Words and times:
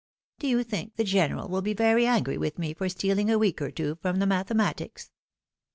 Do 0.39 0.47
you 0.47 0.63
think 0.63 0.95
the 0.95 1.03
general 1.03 1.47
will 1.47 1.61
be 1.61 1.75
very 1.75 2.07
angry 2.07 2.35
with 2.35 2.57
me 2.57 2.73
for 2.73 2.89
stealing 2.89 3.29
a 3.29 3.37
week 3.37 3.61
or 3.61 3.69
two 3.69 3.99
from 4.01 4.17
the 4.17 4.25
mathematics 4.25 5.11